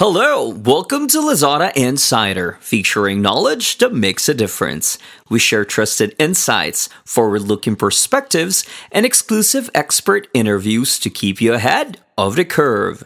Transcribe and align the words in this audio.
Hello, 0.00 0.50
welcome 0.50 1.08
to 1.08 1.18
Lazada 1.18 1.72
Insider, 1.74 2.56
featuring 2.60 3.20
knowledge 3.20 3.78
that 3.78 3.92
makes 3.92 4.28
a 4.28 4.32
difference. 4.32 4.96
We 5.28 5.40
share 5.40 5.64
trusted 5.64 6.14
insights, 6.20 6.88
forward 7.04 7.42
looking 7.42 7.74
perspectives, 7.74 8.64
and 8.92 9.04
exclusive 9.04 9.68
expert 9.74 10.28
interviews 10.32 11.00
to 11.00 11.10
keep 11.10 11.40
you 11.40 11.52
ahead 11.52 11.98
of 12.16 12.36
the 12.36 12.44
curve. 12.44 13.02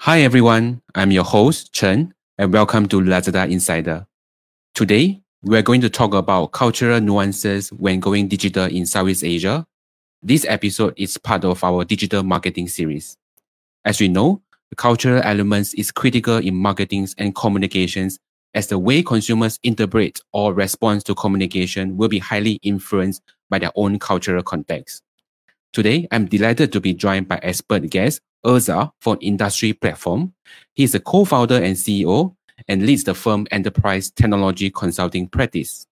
Hi, 0.00 0.20
everyone. 0.20 0.82
I'm 0.94 1.10
your 1.10 1.24
host, 1.24 1.72
Chen, 1.72 2.12
and 2.36 2.52
welcome 2.52 2.86
to 2.88 3.00
Lazada 3.00 3.50
Insider. 3.50 4.06
Today, 4.74 5.22
we're 5.42 5.62
going 5.62 5.80
to 5.80 5.88
talk 5.88 6.12
about 6.12 6.52
cultural 6.52 7.00
nuances 7.00 7.72
when 7.72 8.00
going 8.00 8.28
digital 8.28 8.66
in 8.66 8.84
Southeast 8.84 9.24
Asia. 9.24 9.64
This 10.22 10.44
episode 10.46 10.92
is 10.98 11.16
part 11.16 11.46
of 11.46 11.64
our 11.64 11.86
digital 11.86 12.22
marketing 12.22 12.68
series. 12.68 13.16
As 13.82 13.98
we 13.98 14.08
know, 14.08 14.42
the 14.72 14.76
cultural 14.76 15.20
elements 15.22 15.74
is 15.74 15.92
critical 15.92 16.38
in 16.38 16.54
marketing 16.54 17.06
and 17.18 17.34
communications 17.34 18.18
as 18.54 18.68
the 18.68 18.78
way 18.78 19.02
consumers 19.02 19.58
interpret 19.62 20.18
or 20.32 20.54
respond 20.54 21.04
to 21.04 21.14
communication 21.14 21.98
will 21.98 22.08
be 22.08 22.18
highly 22.18 22.52
influenced 22.62 23.20
by 23.50 23.58
their 23.58 23.70
own 23.74 23.98
cultural 23.98 24.42
context. 24.42 25.02
Today, 25.74 26.08
I'm 26.10 26.24
delighted 26.24 26.72
to 26.72 26.80
be 26.80 26.94
joined 26.94 27.28
by 27.28 27.38
expert 27.42 27.90
guest 27.90 28.22
Irza 28.46 28.90
from 29.02 29.18
Industry 29.20 29.74
Platform. 29.74 30.32
He 30.72 30.84
is 30.84 30.94
a 30.94 31.00
co-founder 31.00 31.62
and 31.62 31.76
CEO 31.76 32.34
and 32.66 32.86
leads 32.86 33.04
the 33.04 33.12
firm 33.12 33.46
Enterprise 33.50 34.10
Technology 34.10 34.70
Consulting 34.70 35.28
Practice. 35.28 35.86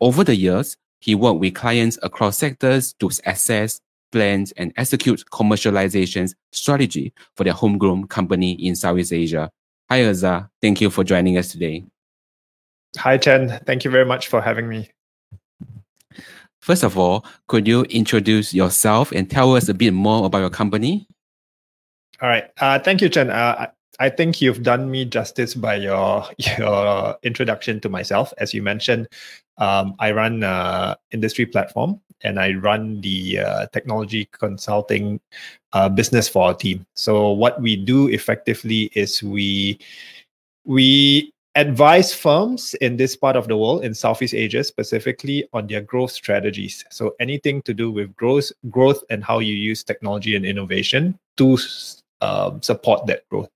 Over 0.00 0.24
the 0.24 0.34
years, 0.34 0.78
he 0.98 1.14
worked 1.14 1.40
with 1.40 1.54
clients 1.54 1.98
across 2.02 2.38
sectors 2.38 2.94
to 3.00 3.10
assess, 3.26 3.82
plans 4.14 4.52
and 4.52 4.72
execute 4.76 5.24
commercialization 5.32 6.32
strategy 6.52 7.12
for 7.36 7.42
their 7.42 7.52
homegrown 7.52 8.06
company 8.06 8.52
in 8.52 8.76
Southeast 8.76 9.12
Asia. 9.12 9.50
Hi, 9.90 10.02
Irza. 10.02 10.48
Thank 10.62 10.80
you 10.80 10.88
for 10.88 11.02
joining 11.02 11.36
us 11.36 11.48
today. 11.50 11.84
Hi, 12.96 13.18
Chen. 13.18 13.60
Thank 13.66 13.84
you 13.84 13.90
very 13.90 14.04
much 14.04 14.28
for 14.28 14.40
having 14.40 14.68
me. 14.68 14.88
First 16.60 16.84
of 16.84 16.96
all, 16.96 17.26
could 17.48 17.66
you 17.66 17.82
introduce 17.90 18.54
yourself 18.54 19.10
and 19.10 19.28
tell 19.28 19.56
us 19.56 19.68
a 19.68 19.74
bit 19.74 19.90
more 19.92 20.24
about 20.26 20.38
your 20.38 20.50
company? 20.50 21.08
All 22.22 22.28
right. 22.28 22.44
Uh, 22.60 22.78
thank 22.78 23.02
you, 23.02 23.08
Chen. 23.08 23.30
Uh, 23.30 23.66
I 24.00 24.08
think 24.10 24.40
you've 24.40 24.62
done 24.62 24.90
me 24.90 25.04
justice 25.04 25.54
by 25.54 25.76
your 25.76 26.24
your 26.58 27.16
introduction 27.22 27.80
to 27.80 27.88
myself. 27.88 28.32
As 28.38 28.54
you 28.54 28.62
mentioned, 28.62 29.08
um, 29.58 29.94
I 29.98 30.12
run 30.12 30.42
uh, 30.42 30.96
industry 31.12 31.46
platform 31.46 32.00
and 32.22 32.40
I 32.40 32.54
run 32.54 33.00
the 33.00 33.38
uh, 33.40 33.66
technology 33.72 34.28
consulting 34.32 35.20
uh, 35.72 35.88
business 35.88 36.28
for 36.28 36.46
our 36.46 36.54
team. 36.54 36.86
So 36.94 37.30
what 37.30 37.60
we 37.60 37.76
do 37.76 38.08
effectively 38.08 38.90
is 38.94 39.22
we 39.22 39.78
we 40.64 41.32
advise 41.56 42.12
firms 42.12 42.74
in 42.80 42.96
this 42.96 43.14
part 43.14 43.36
of 43.36 43.46
the 43.46 43.56
world, 43.56 43.84
in 43.84 43.94
Southeast 43.94 44.34
Asia 44.34 44.64
specifically, 44.64 45.46
on 45.52 45.68
their 45.68 45.82
growth 45.82 46.10
strategies. 46.10 46.84
So 46.90 47.14
anything 47.20 47.62
to 47.62 47.74
do 47.74 47.92
with 47.92 48.14
growth, 48.16 48.50
growth, 48.70 49.04
and 49.10 49.22
how 49.22 49.38
you 49.38 49.54
use 49.54 49.84
technology 49.84 50.34
and 50.34 50.44
innovation 50.44 51.16
to 51.36 51.58
um, 52.20 52.60
support 52.62 53.06
that 53.06 53.28
growth. 53.28 53.53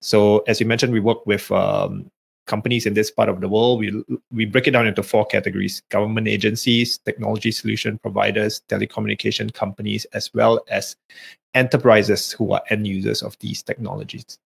So 0.00 0.38
as 0.46 0.60
you 0.60 0.66
mentioned, 0.66 0.92
we 0.92 1.00
work 1.00 1.26
with 1.26 1.50
um, 1.50 2.10
companies 2.50 2.84
in 2.84 2.94
this 2.94 3.10
part 3.10 3.28
of 3.28 3.40
the 3.40 3.48
world, 3.48 3.78
we 3.78 4.04
we 4.32 4.44
break 4.44 4.66
it 4.66 4.72
down 4.72 4.86
into 4.86 5.02
four 5.02 5.24
categories: 5.24 5.82
government 5.88 6.28
agencies, 6.28 6.98
technology 6.98 7.52
solution 7.52 7.98
providers, 7.98 8.62
telecommunication 8.68 9.54
companies, 9.54 10.04
as 10.12 10.34
well 10.34 10.60
as 10.68 10.96
enterprises 11.54 12.32
who 12.32 12.52
are 12.52 12.62
end 12.70 12.86
users 12.86 13.22
of 13.22 13.38
these 13.38 13.62
technologies. 13.62 14.38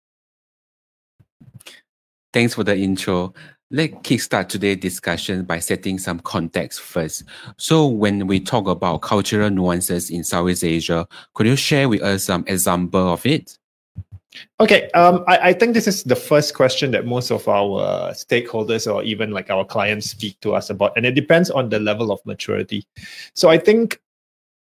Thanks 2.32 2.54
for 2.54 2.64
the 2.64 2.76
intro. 2.76 3.32
Let's 3.70 3.94
kickstart 3.94 4.48
today's 4.48 4.76
discussion 4.76 5.44
by 5.44 5.58
setting 5.58 5.98
some 5.98 6.20
context 6.20 6.80
first. 6.80 7.24
So, 7.56 7.86
when 7.86 8.26
we 8.26 8.38
talk 8.38 8.68
about 8.68 9.00
cultural 9.02 9.50
nuances 9.50 10.10
in 10.10 10.22
Southeast 10.24 10.64
Asia, 10.64 11.08
could 11.32 11.46
you 11.46 11.56
share 11.56 11.88
with 11.88 12.02
us 12.02 12.24
some 12.24 12.44
example 12.46 13.12
of 13.12 13.24
it? 13.24 13.58
Okay, 14.60 14.90
um, 14.92 15.24
I, 15.28 15.50
I, 15.50 15.52
think 15.52 15.74
this 15.74 15.86
is 15.86 16.02
the 16.04 16.16
first 16.16 16.54
question 16.54 16.90
that 16.90 17.06
most 17.06 17.30
of 17.30 17.46
our 17.48 18.12
stakeholders 18.12 18.92
or 18.92 19.02
even 19.02 19.30
like 19.30 19.50
our 19.50 19.64
clients 19.64 20.10
speak 20.10 20.40
to 20.40 20.54
us 20.54 20.70
about, 20.70 20.92
and 20.96 21.06
it 21.06 21.12
depends 21.12 21.50
on 21.50 21.68
the 21.68 21.78
level 21.78 22.10
of 22.10 22.20
maturity. 22.24 22.84
So 23.34 23.48
I 23.48 23.58
think 23.58 24.00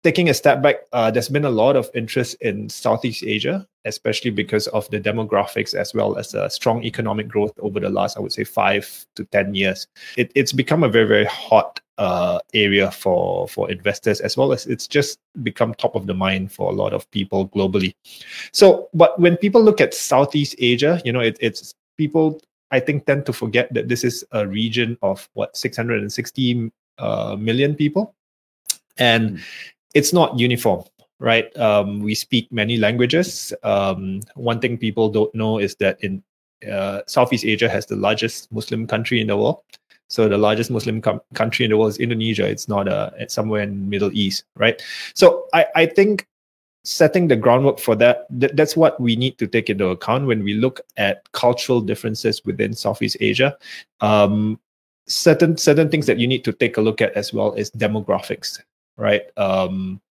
taking 0.05 0.29
a 0.29 0.35
step 0.35 0.61
back, 0.61 0.75
uh, 0.93 1.09
there's 1.09 1.29
been 1.29 1.45
a 1.45 1.49
lot 1.49 1.75
of 1.75 1.89
interest 1.95 2.37
in 2.41 2.69
Southeast 2.69 3.23
Asia, 3.23 3.67
especially 3.85 4.29
because 4.29 4.67
of 4.67 4.87
the 4.91 4.99
demographics 5.01 5.73
as 5.73 5.95
well 5.95 6.15
as 6.15 6.35
a 6.35 6.47
strong 6.47 6.83
economic 6.83 7.27
growth 7.27 7.53
over 7.57 7.79
the 7.79 7.89
last, 7.89 8.15
I 8.15 8.19
would 8.19 8.31
say, 8.31 8.43
five 8.43 8.85
to 9.15 9.25
ten 9.25 9.55
years. 9.55 9.87
It, 10.15 10.31
it's 10.35 10.53
become 10.53 10.83
a 10.83 10.89
very 10.89 11.07
very 11.07 11.25
hot 11.25 11.81
uh, 11.97 12.37
area 12.53 12.91
for 12.91 13.47
for 13.47 13.71
investors 13.71 14.21
as 14.21 14.37
well 14.37 14.53
as 14.53 14.67
it's 14.67 14.85
just 14.85 15.17
become 15.41 15.73
top 15.73 15.95
of 15.95 16.05
the 16.05 16.13
mind 16.13 16.51
for 16.51 16.71
a 16.71 16.75
lot 16.75 16.93
of 16.93 17.09
people 17.11 17.47
globally 17.49 17.95
so 18.51 18.89
but 18.93 19.17
when 19.17 19.37
people 19.37 19.63
look 19.63 19.79
at 19.79 19.93
southeast 19.93 20.55
asia 20.59 21.01
you 21.05 21.13
know 21.13 21.21
it, 21.21 21.37
it's 21.39 21.73
people 21.97 22.37
i 22.71 22.81
think 22.81 23.05
tend 23.05 23.25
to 23.25 23.31
forget 23.31 23.73
that 23.73 23.87
this 23.87 24.03
is 24.03 24.25
a 24.33 24.45
region 24.45 24.97
of 25.01 25.29
what 25.35 25.55
660 25.55 26.69
uh, 26.97 27.37
million 27.39 27.73
people 27.75 28.13
and 28.97 29.37
mm. 29.37 29.41
It's 29.95 30.13
not 30.13 30.37
uniform 30.37 30.83
right 31.19 31.55
um, 31.57 31.99
we 32.01 32.13
speak 32.13 32.51
many 32.51 32.77
languages 32.77 33.53
um, 33.63 34.21
one 34.35 34.59
thing 34.59 34.77
people 34.77 35.09
don't 35.09 35.33
know 35.33 35.57
is 35.57 35.75
that 35.75 35.97
in 36.03 36.21
uh, 36.71 37.01
southeast 37.07 37.45
asia 37.45 37.67
has 37.69 37.85
the 37.85 37.95
largest 37.95 38.51
muslim 38.51 38.85
country 38.85 39.19
in 39.19 39.27
the 39.27 39.37
world 39.37 39.63
so 40.07 40.29
the 40.29 40.37
largest 40.37 40.69
Muslim 40.69 41.01
com- 41.01 41.21
country 41.33 41.65
in 41.65 41.71
the 41.71 41.77
world 41.77 41.91
is 41.91 41.97
Indonesia. 41.97 42.45
It's 42.47 42.67
not 42.67 42.87
a 42.87 43.13
it's 43.17 43.33
somewhere 43.33 43.63
in 43.63 43.89
Middle 43.89 44.11
East, 44.13 44.43
right? 44.55 44.81
So 45.15 45.47
I 45.53 45.65
I 45.75 45.85
think 45.87 46.27
setting 46.83 47.27
the 47.27 47.35
groundwork 47.35 47.79
for 47.79 47.95
that 47.95 48.27
th- 48.39 48.51
that's 48.53 48.77
what 48.77 48.99
we 49.01 49.15
need 49.15 49.37
to 49.39 49.47
take 49.47 49.69
into 49.69 49.87
account 49.87 50.27
when 50.27 50.43
we 50.43 50.53
look 50.53 50.81
at 50.97 51.29
cultural 51.31 51.81
differences 51.81 52.45
within 52.45 52.73
Southeast 52.73 53.17
Asia. 53.19 53.57
Um, 54.01 54.59
certain 55.07 55.57
certain 55.57 55.89
things 55.89 56.05
that 56.05 56.19
you 56.19 56.27
need 56.27 56.43
to 56.45 56.53
take 56.53 56.77
a 56.77 56.81
look 56.81 57.01
at 57.01 57.13
as 57.13 57.33
well 57.33 57.53
is 57.53 57.71
demographics, 57.71 58.59
right? 58.97 59.23
Um, 59.37 60.01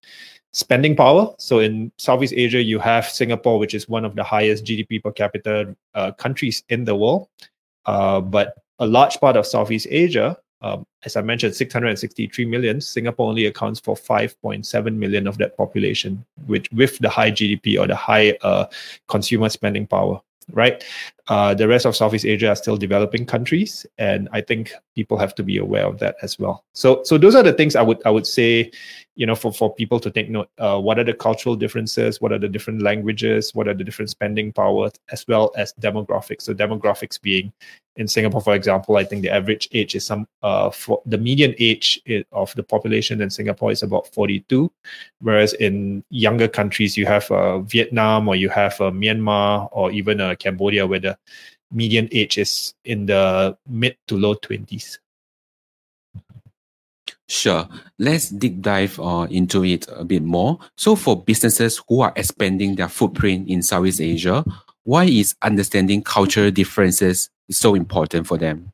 spending 0.52 0.94
power. 0.94 1.34
So 1.38 1.58
in 1.58 1.92
Southeast 1.98 2.32
Asia, 2.36 2.62
you 2.62 2.78
have 2.78 3.06
Singapore, 3.06 3.58
which 3.58 3.74
is 3.74 3.88
one 3.88 4.04
of 4.04 4.14
the 4.14 4.22
highest 4.22 4.64
GDP 4.64 5.02
per 5.02 5.10
capita 5.10 5.74
uh, 5.94 6.12
countries 6.12 6.62
in 6.68 6.84
the 6.84 6.94
world. 6.94 7.28
Uh, 7.86 8.20
but 8.20 8.54
a 8.78 8.86
large 8.86 9.20
part 9.20 9.36
of 9.36 9.46
Southeast 9.46 9.88
Asia, 9.90 10.36
um, 10.62 10.86
as 11.04 11.16
I 11.16 11.22
mentioned, 11.22 11.54
663 11.54 12.44
million, 12.46 12.80
Singapore 12.80 13.28
only 13.28 13.46
accounts 13.46 13.80
for 13.80 13.94
5.7 13.94 14.94
million 14.94 15.26
of 15.26 15.36
that 15.38 15.56
population, 15.56 16.24
which 16.46 16.70
with 16.72 16.98
the 16.98 17.10
high 17.10 17.30
GDP 17.30 17.78
or 17.78 17.86
the 17.86 17.96
high 17.96 18.30
uh, 18.42 18.66
consumer 19.08 19.48
spending 19.48 19.86
power 19.86 20.20
right? 20.52 20.84
Uh, 21.28 21.54
the 21.54 21.66
rest 21.66 21.86
of 21.86 21.96
Southeast 21.96 22.26
Asia 22.26 22.50
are 22.50 22.56
still 22.56 22.76
developing 22.76 23.24
countries, 23.24 23.86
and 23.98 24.28
I 24.32 24.40
think 24.40 24.72
people 24.94 25.16
have 25.18 25.34
to 25.36 25.42
be 25.42 25.58
aware 25.58 25.86
of 25.86 25.98
that 26.00 26.16
as 26.22 26.38
well. 26.38 26.64
So, 26.72 27.02
so 27.04 27.16
those 27.18 27.34
are 27.34 27.42
the 27.42 27.52
things 27.52 27.76
I 27.76 27.82
would 27.82 28.00
I 28.04 28.10
would 28.10 28.26
say, 28.26 28.70
you 29.16 29.26
know, 29.26 29.34
for 29.34 29.52
for 29.52 29.72
people 29.72 30.00
to 30.00 30.10
take 30.10 30.28
note. 30.28 30.48
Uh, 30.58 30.78
what 30.80 30.98
are 30.98 31.04
the 31.04 31.14
cultural 31.14 31.54
differences? 31.54 32.20
What 32.20 32.32
are 32.32 32.38
the 32.38 32.48
different 32.48 32.82
languages? 32.82 33.54
What 33.54 33.68
are 33.68 33.74
the 33.74 33.84
different 33.84 34.10
spending 34.10 34.52
powers, 34.52 34.92
as 35.10 35.24
well 35.28 35.52
as 35.56 35.72
demographics? 35.80 36.42
So, 36.42 36.54
demographics 36.54 37.20
being 37.20 37.52
in 37.96 38.08
Singapore, 38.08 38.40
for 38.40 38.54
example, 38.54 38.96
I 38.96 39.04
think 39.04 39.22
the 39.22 39.30
average 39.30 39.68
age 39.72 39.94
is 39.94 40.04
some 40.04 40.26
uh 40.42 40.70
for 40.70 41.00
the 41.06 41.18
median 41.18 41.54
age 41.58 42.02
of 42.32 42.54
the 42.56 42.62
population 42.62 43.20
in 43.20 43.30
Singapore 43.30 43.70
is 43.70 43.82
about 43.82 44.08
42, 44.08 44.70
whereas 45.20 45.52
in 45.54 46.02
younger 46.10 46.48
countries 46.48 46.96
you 46.96 47.06
have 47.06 47.30
uh, 47.30 47.60
Vietnam 47.60 48.28
or 48.28 48.36
you 48.36 48.48
have 48.48 48.80
uh, 48.80 48.90
Myanmar 48.90 49.68
or 49.72 49.92
even 49.92 50.20
uh, 50.20 50.34
Cambodia 50.34 50.86
where 50.86 51.00
the 51.00 51.16
median 51.70 52.08
age 52.12 52.38
is 52.38 52.74
in 52.84 53.06
the 53.06 53.56
mid 53.68 53.96
to 54.08 54.16
low 54.16 54.34
20s. 54.34 54.98
Sure. 57.28 57.66
Let's 57.98 58.28
deep 58.28 58.60
dive 58.60 59.00
uh, 59.00 59.26
into 59.30 59.64
it 59.64 59.86
a 59.90 60.04
bit 60.04 60.22
more. 60.22 60.58
So, 60.76 60.94
for 60.94 61.22
businesses 61.22 61.80
who 61.88 62.02
are 62.02 62.12
expanding 62.16 62.74
their 62.74 62.88
footprint 62.88 63.48
in 63.48 63.62
Southeast 63.62 64.00
Asia, 64.00 64.44
why 64.84 65.04
is 65.04 65.34
understanding 65.40 66.02
cultural 66.02 66.50
differences 66.50 67.30
so 67.50 67.74
important 67.74 68.26
for 68.26 68.36
them? 68.36 68.72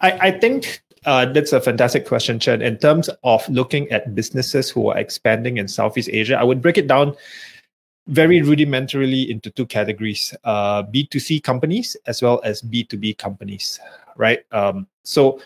I, 0.00 0.12
I 0.12 0.30
think 0.30 0.82
uh, 1.04 1.26
that's 1.26 1.52
a 1.52 1.60
fantastic 1.60 2.06
question, 2.06 2.38
Chen. 2.38 2.62
In 2.62 2.78
terms 2.78 3.10
of 3.22 3.46
looking 3.48 3.90
at 3.90 4.14
businesses 4.14 4.70
who 4.70 4.88
are 4.88 4.98
expanding 4.98 5.58
in 5.58 5.68
Southeast 5.68 6.08
Asia, 6.10 6.38
I 6.38 6.44
would 6.44 6.62
break 6.62 6.78
it 6.78 6.86
down 6.86 7.14
very 8.06 8.40
rudimentarily 8.40 9.28
into 9.28 9.50
two 9.50 9.66
categories 9.66 10.34
uh, 10.44 10.82
B2C 10.82 11.42
companies 11.42 11.96
as 12.06 12.22
well 12.22 12.40
as 12.44 12.62
B2B 12.62 13.16
companies, 13.18 13.80
right? 14.16 14.44
Um, 14.52 14.86
so 15.04 15.40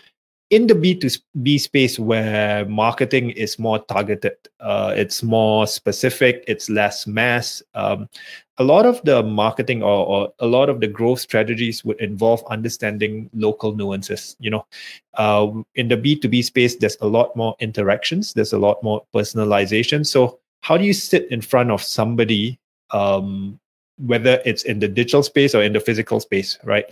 in 0.50 0.66
the 0.66 0.74
B2B 0.74 1.60
space 1.60 1.98
where 1.98 2.64
marketing 2.64 3.30
is 3.30 3.58
more 3.58 3.80
targeted, 3.80 4.36
uh, 4.60 4.94
it's 4.96 5.22
more 5.22 5.66
specific, 5.66 6.42
it's 6.48 6.70
less 6.70 7.06
mass. 7.06 7.62
Um, 7.74 8.08
a 8.56 8.64
lot 8.64 8.86
of 8.86 9.00
the 9.04 9.22
marketing 9.22 9.82
or, 9.82 10.06
or, 10.06 10.32
a 10.38 10.46
lot 10.46 10.68
of 10.68 10.80
the 10.80 10.88
growth 10.88 11.20
strategies 11.20 11.84
would 11.84 12.00
involve 12.00 12.42
understanding 12.50 13.28
local 13.34 13.76
nuances. 13.76 14.36
You 14.40 14.50
know, 14.50 14.66
uh, 15.14 15.50
in 15.74 15.88
the 15.88 15.96
B2B 15.96 16.42
space, 16.44 16.76
there's 16.76 16.96
a 17.00 17.06
lot 17.06 17.36
more 17.36 17.54
interactions, 17.60 18.32
there's 18.32 18.54
a 18.54 18.58
lot 18.58 18.82
more 18.82 19.04
personalization. 19.14 20.06
So, 20.06 20.38
how 20.62 20.76
do 20.76 20.84
you 20.84 20.94
sit 20.94 21.30
in 21.30 21.40
front 21.40 21.70
of 21.70 21.82
somebody 21.82 22.58
um, 22.90 23.60
whether 23.98 24.40
it's 24.44 24.62
in 24.62 24.78
the 24.78 24.88
digital 24.88 25.22
space 25.22 25.54
or 25.54 25.62
in 25.62 25.72
the 25.72 25.80
physical 25.80 26.20
space, 26.20 26.58
right? 26.64 26.84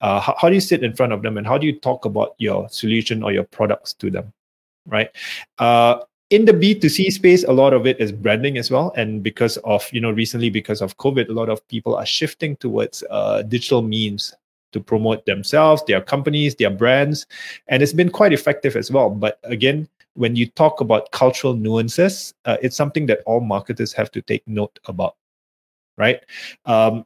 Uh, 0.00 0.20
how, 0.20 0.34
how 0.38 0.48
do 0.48 0.54
you 0.54 0.60
sit 0.60 0.84
in 0.84 0.94
front 0.94 1.12
of 1.12 1.22
them 1.22 1.38
and 1.38 1.46
how 1.46 1.58
do 1.58 1.66
you 1.66 1.78
talk 1.78 2.04
about 2.04 2.34
your 2.38 2.68
solution 2.68 3.22
or 3.22 3.32
your 3.32 3.44
products 3.44 3.94
to 3.94 4.10
them, 4.10 4.32
right? 4.86 5.10
Uh, 5.58 6.00
in 6.30 6.46
the 6.46 6.52
B2C 6.52 7.12
space, 7.12 7.44
a 7.44 7.52
lot 7.52 7.74
of 7.74 7.86
it 7.86 8.00
is 8.00 8.10
branding 8.10 8.56
as 8.56 8.70
well. 8.70 8.92
And 8.96 9.22
because 9.22 9.58
of, 9.58 9.86
you 9.92 10.00
know, 10.00 10.10
recently 10.10 10.48
because 10.48 10.80
of 10.80 10.96
COVID, 10.96 11.28
a 11.28 11.32
lot 11.32 11.50
of 11.50 11.66
people 11.68 11.94
are 11.94 12.06
shifting 12.06 12.56
towards 12.56 13.04
uh, 13.10 13.42
digital 13.42 13.82
means 13.82 14.34
to 14.72 14.80
promote 14.80 15.26
themselves, 15.26 15.82
their 15.86 16.00
companies, 16.00 16.54
their 16.54 16.70
brands. 16.70 17.26
And 17.68 17.82
it's 17.82 17.92
been 17.92 18.10
quite 18.10 18.32
effective 18.32 18.76
as 18.76 18.90
well. 18.90 19.10
But 19.10 19.38
again, 19.44 19.88
when 20.14 20.34
you 20.34 20.46
talk 20.46 20.80
about 20.80 21.10
cultural 21.12 21.54
nuances, 21.54 22.32
uh, 22.46 22.56
it's 22.62 22.76
something 22.76 23.06
that 23.06 23.20
all 23.26 23.40
marketers 23.40 23.92
have 23.92 24.10
to 24.12 24.22
take 24.22 24.46
note 24.46 24.78
about 24.86 25.16
right? 25.96 26.20
Um, 26.64 27.04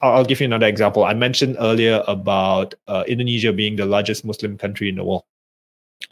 I'll 0.00 0.24
give 0.24 0.40
you 0.40 0.46
another 0.46 0.66
example. 0.66 1.04
I 1.04 1.14
mentioned 1.14 1.56
earlier 1.58 2.04
about 2.06 2.74
uh, 2.86 3.04
Indonesia 3.08 3.52
being 3.52 3.76
the 3.76 3.86
largest 3.86 4.24
Muslim 4.24 4.56
country 4.56 4.88
in 4.88 4.94
the 4.94 5.04
world, 5.04 5.24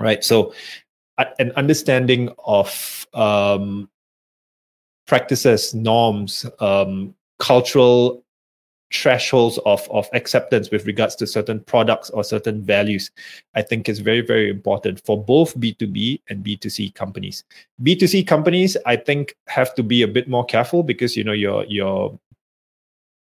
right? 0.00 0.24
So, 0.24 0.52
an 1.38 1.52
understanding 1.52 2.34
of 2.44 3.06
um, 3.14 3.88
practices, 5.06 5.72
norms, 5.72 6.44
um, 6.60 7.14
cultural 7.38 8.25
thresholds 8.92 9.58
of, 9.66 9.88
of 9.90 10.08
acceptance 10.12 10.70
with 10.70 10.86
regards 10.86 11.16
to 11.16 11.26
certain 11.26 11.60
products 11.60 12.10
or 12.10 12.22
certain 12.22 12.62
values, 12.62 13.10
I 13.54 13.62
think 13.62 13.88
is 13.88 13.98
very, 13.98 14.20
very 14.20 14.48
important 14.48 15.04
for 15.04 15.22
both 15.22 15.58
B2B 15.58 16.20
and 16.28 16.44
B2C 16.44 16.94
companies. 16.94 17.44
B2C 17.82 18.26
companies, 18.26 18.76
I 18.86 18.96
think, 18.96 19.36
have 19.48 19.74
to 19.74 19.82
be 19.82 20.02
a 20.02 20.08
bit 20.08 20.28
more 20.28 20.44
careful 20.44 20.82
because 20.82 21.16
you 21.16 21.24
know 21.24 21.32
you're 21.32 21.64
you're 21.64 22.18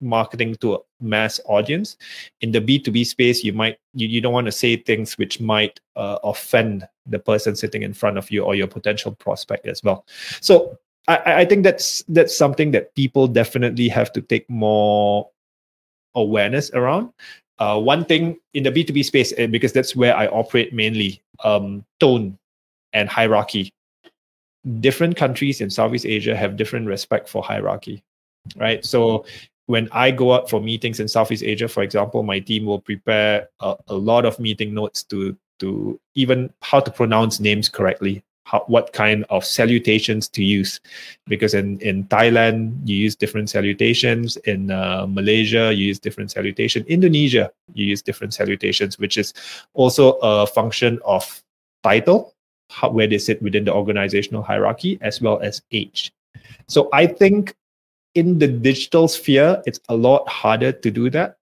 marketing 0.00 0.54
to 0.56 0.74
a 0.74 0.78
mass 1.00 1.40
audience. 1.46 1.96
In 2.40 2.52
the 2.52 2.60
B2B 2.60 3.06
space, 3.06 3.44
you 3.44 3.52
might 3.52 3.78
you, 3.94 4.08
you 4.08 4.20
don't 4.20 4.32
want 4.32 4.46
to 4.46 4.52
say 4.52 4.76
things 4.76 5.16
which 5.18 5.40
might 5.40 5.80
uh, 5.96 6.18
offend 6.24 6.86
the 7.06 7.18
person 7.18 7.54
sitting 7.54 7.82
in 7.82 7.94
front 7.94 8.18
of 8.18 8.30
you 8.30 8.42
or 8.42 8.54
your 8.54 8.66
potential 8.66 9.12
prospect 9.12 9.66
as 9.66 9.82
well. 9.82 10.04
So 10.40 10.78
I, 11.08 11.42
I 11.42 11.44
think 11.44 11.64
that's 11.64 12.02
that's 12.08 12.36
something 12.36 12.70
that 12.72 12.94
people 12.94 13.28
definitely 13.28 13.88
have 13.88 14.12
to 14.14 14.20
take 14.20 14.48
more 14.48 15.28
awareness 16.14 16.70
around. 16.72 17.12
Uh, 17.58 17.80
one 17.80 18.04
thing 18.04 18.36
in 18.54 18.64
the 18.64 18.70
B2B 18.70 19.04
space, 19.04 19.32
eh, 19.36 19.46
because 19.46 19.72
that's 19.72 19.94
where 19.94 20.16
I 20.16 20.26
operate 20.26 20.72
mainly, 20.72 21.22
um, 21.44 21.84
tone 22.00 22.38
and 22.92 23.08
hierarchy. 23.08 23.72
Different 24.80 25.16
countries 25.16 25.60
in 25.60 25.70
Southeast 25.70 26.06
Asia 26.06 26.36
have 26.36 26.56
different 26.56 26.86
respect 26.86 27.28
for 27.28 27.42
hierarchy, 27.42 28.02
right? 28.56 28.84
So 28.84 29.24
when 29.66 29.88
I 29.92 30.10
go 30.10 30.32
out 30.32 30.50
for 30.50 30.60
meetings 30.60 31.00
in 31.00 31.08
Southeast 31.08 31.42
Asia, 31.42 31.68
for 31.68 31.82
example, 31.82 32.22
my 32.22 32.40
team 32.40 32.64
will 32.64 32.80
prepare 32.80 33.48
a, 33.60 33.76
a 33.88 33.94
lot 33.94 34.24
of 34.24 34.38
meeting 34.38 34.74
notes 34.74 35.02
to 35.04 35.36
to 35.60 36.00
even 36.16 36.52
how 36.62 36.80
to 36.80 36.90
pronounce 36.90 37.38
names 37.38 37.68
correctly 37.68 38.24
how, 38.44 38.62
what 38.66 38.92
kind 38.92 39.24
of 39.30 39.44
salutations 39.44 40.28
to 40.28 40.44
use. 40.44 40.80
Because 41.26 41.54
in, 41.54 41.78
in 41.80 42.04
thailand 42.04 42.76
you 42.84 42.96
use 42.96 43.16
different 43.16 43.50
salutations. 43.50 44.36
In 44.38 44.70
uh, 44.70 45.06
malaysia 45.08 45.72
you 45.74 45.86
use 45.86 45.98
different 45.98 46.30
salutation. 46.30 46.84
Indonesia 46.86 47.50
you 47.74 47.86
use 47.86 48.02
different 48.02 48.34
salutations 48.34 48.98
which 48.98 49.16
is 49.16 49.32
also 49.72 50.12
a 50.22 50.46
function 50.46 50.98
of 51.04 51.42
title 51.82 52.34
how, 52.70 52.90
where 52.90 53.06
they 53.06 53.18
sit 53.18 53.42
within 53.42 53.64
the 53.64 53.72
organizational 53.72 54.42
hierarchy 54.42 54.98
as 55.00 55.20
well 55.20 55.40
as 55.40 55.62
age. 55.72 56.12
So 56.68 56.88
i 56.92 57.06
think 57.06 57.54
in 58.14 58.38
the 58.38 58.48
digital 58.48 59.08
sphere 59.08 59.62
it's 59.66 59.80
a 59.88 59.96
lot 59.96 60.28
harder 60.28 60.72
to 60.72 60.90
do 60.90 61.10
that. 61.10 61.36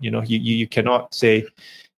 You 0.00 0.10
know 0.10 0.22
you, 0.22 0.38
you, 0.38 0.56
you 0.56 0.68
cannot 0.68 1.14
say 1.14 1.46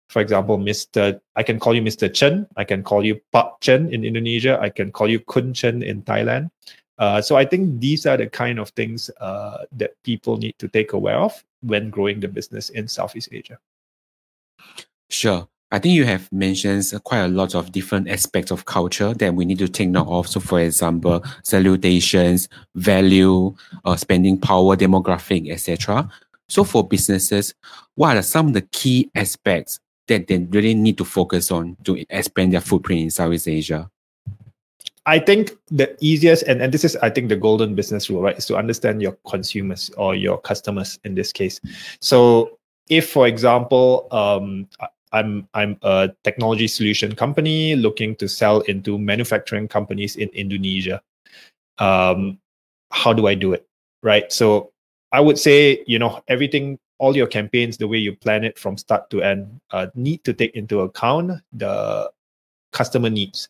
for 0.10 0.22
example, 0.22 0.58
Mr. 0.58 1.22
I 1.36 1.44
can 1.44 1.60
call 1.60 1.76
you 1.76 1.82
Mr. 1.82 2.12
Chen. 2.12 2.48
I 2.58 2.64
can 2.64 2.84
call 2.84 3.06
you 3.06 3.22
Pak 3.32 3.62
Chen 3.62 3.94
in 3.94 4.04
Indonesia. 4.04 4.58
I 4.60 4.70
can 4.70 4.92
call 4.92 5.08
you 5.08 5.20
Khun 5.20 5.54
Chen 5.54 5.84
in 5.84 6.02
Thailand. 6.02 6.50
Uh, 6.98 7.22
so 7.22 7.38
I 7.38 7.46
think 7.46 7.80
these 7.80 8.06
are 8.06 8.18
the 8.18 8.28
kind 8.28 8.60
of 8.60 8.70
things 8.70 9.10
uh, 9.22 9.66
that 9.78 9.92
people 10.04 10.38
need 10.38 10.56
to 10.58 10.68
take 10.68 10.94
aware 10.94 11.18
of 11.18 11.44
when 11.62 11.92
growing 11.92 12.20
the 12.20 12.28
business 12.28 12.70
in 12.70 12.88
Southeast 12.88 13.30
Asia. 13.32 13.58
Sure. 15.10 15.48
I 15.72 15.78
think 15.78 15.94
you 15.94 16.06
have 16.06 16.32
mentioned 16.32 16.84
quite 17.04 17.20
a 17.20 17.28
lot 17.28 17.54
of 17.54 17.72
different 17.72 18.10
aspects 18.10 18.50
of 18.50 18.66
culture 18.66 19.14
that 19.14 19.36
we 19.36 19.46
need 19.46 19.60
to 19.60 19.68
take 19.68 19.90
note 19.90 20.08
of. 20.08 20.28
So, 20.28 20.40
for 20.40 20.60
example, 20.60 21.24
salutations, 21.44 22.50
value, 22.74 23.56
uh, 23.86 23.96
spending 23.96 24.40
power, 24.40 24.76
demographic, 24.76 25.52
etc. 25.52 26.10
So, 26.48 26.64
for 26.64 26.88
businesses, 26.88 27.54
what 27.94 28.18
are 28.18 28.24
some 28.24 28.48
of 28.48 28.54
the 28.54 28.64
key 28.64 29.12
aspects 29.14 29.80
that 30.10 30.28
they 30.28 30.38
really 30.38 30.74
need 30.74 30.98
to 30.98 31.06
focus 31.06 31.52
on 31.52 31.78
to 31.86 32.04
expand 32.10 32.54
their 32.54 32.62
footprint 32.62 33.02
in 33.02 33.10
Southeast 33.10 33.48
Asia? 33.48 33.90
I 35.06 35.18
think 35.18 35.54
the 35.72 35.98
easiest, 36.02 36.44
and, 36.44 36.62
and 36.62 36.74
this 36.74 36.84
is, 36.84 36.96
I 36.98 37.10
think, 37.10 37.30
the 37.30 37.36
golden 37.36 37.74
business 37.74 38.10
rule, 38.10 38.22
right, 38.22 38.38
is 38.38 38.46
to 38.48 38.58
understand 38.58 39.02
your 39.02 39.18
consumers 39.28 39.90
or 39.98 40.14
your 40.14 40.38
customers 40.38 41.00
in 41.04 41.16
this 41.16 41.32
case. 41.32 41.60
So, 42.02 42.60
if, 42.90 43.10
for 43.10 43.26
example, 43.26 44.08
um, 44.12 44.68
I'm 45.12 45.48
I'm 45.54 45.78
a 45.82 46.12
technology 46.24 46.68
solution 46.68 47.16
company 47.16 47.76
looking 47.76 48.16
to 48.18 48.28
sell 48.28 48.62
into 48.62 48.98
manufacturing 48.98 49.68
companies 49.68 50.16
in 50.16 50.30
Indonesia. 50.30 51.02
Um, 51.80 52.40
how 52.92 53.14
do 53.14 53.28
I 53.28 53.36
do 53.36 53.54
it? 53.54 53.66
Right. 54.04 54.32
So 54.32 54.72
I 55.12 55.20
would 55.20 55.40
say, 55.40 55.84
you 55.88 56.00
know, 56.00 56.22
everything 56.28 56.80
all 57.00 57.16
your 57.16 57.28
campaigns, 57.28 57.78
the 57.78 57.88
way 57.88 57.98
you 57.98 58.16
plan 58.16 58.44
it 58.44 58.60
from 58.60 58.78
start 58.78 59.10
to 59.10 59.24
end, 59.24 59.60
uh, 59.72 59.88
need 59.96 60.24
to 60.26 60.34
take 60.34 60.54
into 60.56 60.82
account 60.82 61.32
the 61.54 62.12
customer 62.72 63.10
needs. 63.10 63.50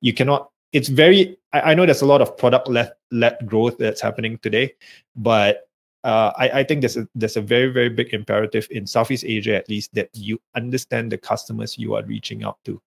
You 0.00 0.12
cannot. 0.12 0.50
It's 0.72 0.88
very. 0.88 1.38
I, 1.52 1.60
I 1.60 1.74
know 1.74 1.86
there's 1.86 2.02
a 2.02 2.06
lot 2.06 2.20
of 2.20 2.36
product 2.36 2.68
led 2.68 2.92
led 3.10 3.38
growth 3.46 3.78
that's 3.78 4.00
happening 4.00 4.38
today, 4.38 4.74
but 5.16 5.68
uh, 6.04 6.32
I, 6.36 6.60
I 6.60 6.64
think 6.64 6.82
there's 6.82 6.96
a 6.96 7.08
there's 7.14 7.36
a 7.36 7.40
very 7.40 7.68
very 7.72 7.88
big 7.88 8.12
imperative 8.12 8.66
in 8.70 8.86
Southeast 8.86 9.24
Asia 9.24 9.56
at 9.56 9.68
least 9.68 9.94
that 9.94 10.10
you 10.12 10.40
understand 10.54 11.12
the 11.12 11.18
customers 11.18 11.78
you 11.78 11.94
are 11.94 12.04
reaching 12.04 12.44
out 12.44 12.58
to, 12.64 12.80